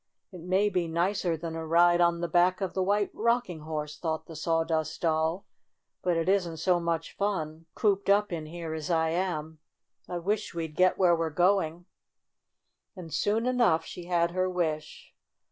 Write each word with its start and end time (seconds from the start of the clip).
"It 0.31 0.41
may 0.41 0.67
be 0.67 0.87
nicer 0.87 1.37
than 1.37 1.55
a 1.55 1.63
ride 1.63 2.01
on 2.01 2.21
the 2.21 2.27
back 2.27 2.59
of 2.59 2.73
the 2.73 2.81
White 2.81 3.11
Rocking 3.13 3.59
Horse/' 3.59 3.99
thought 3.99 4.25
the 4.25 4.35
Sawdust 4.35 4.99
Doll, 5.01 5.45
"but 6.01 6.17
it 6.17 6.27
isn't 6.27 6.57
so 6.57 6.79
much 6.79 7.15
fun, 7.15 7.67
cooped 7.75 8.09
up 8.09 8.31
here 8.31 8.73
as 8.73 8.89
I 8.89 9.09
am. 9.11 9.59
I 10.09 10.17
wish 10.17 10.55
we'd 10.55 10.75
get 10.75 10.97
where 10.97 11.15
we're 11.15 11.29
going." 11.29 11.85
And, 12.95 13.13
soon 13.13 13.45
enough, 13.45 13.85
she 13.85 14.05
had 14.05 14.31
her 14.31 14.49
wish. 14.49 15.13